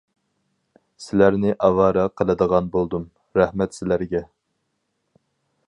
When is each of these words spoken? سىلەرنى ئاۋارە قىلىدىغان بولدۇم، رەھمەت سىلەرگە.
سىلەرنى 1.07 1.51
ئاۋارە 1.67 2.05
قىلىدىغان 2.21 2.71
بولدۇم، 2.77 3.05
رەھمەت 3.41 3.79
سىلەرگە. 3.81 4.23